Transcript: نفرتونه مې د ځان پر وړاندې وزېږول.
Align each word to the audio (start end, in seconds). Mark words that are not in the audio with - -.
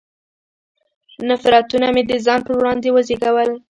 نفرتونه 1.29 1.87
مې 1.93 2.03
د 2.09 2.11
ځان 2.25 2.39
پر 2.45 2.53
وړاندې 2.57 2.87
وزېږول. 2.91 3.49